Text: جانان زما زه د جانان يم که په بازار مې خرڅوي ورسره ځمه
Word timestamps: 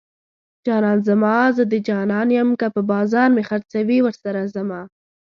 جانان 0.65 0.99
زما 1.07 1.35
زه 1.57 1.63
د 1.71 1.75
جانان 1.87 2.27
يم 2.37 2.49
که 2.59 2.67
په 2.75 2.81
بازار 2.91 3.27
مې 3.35 3.43
خرڅوي 3.49 3.99
ورسره 4.03 4.41
ځمه 4.53 4.81